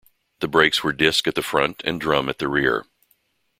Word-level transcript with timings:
The 0.39 0.47
brakes 0.47 0.83
were 0.83 0.93
disc 0.93 1.27
at 1.27 1.35
the 1.35 1.43
front 1.43 1.83
and 1.85 2.01
drum 2.01 2.27
at 2.27 2.39
the 2.39 2.47
rear. 2.47 2.87